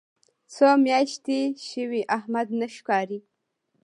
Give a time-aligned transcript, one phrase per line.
[0.53, 1.39] څو میاشتې
[1.69, 3.19] شوې احمد نه ښکاري.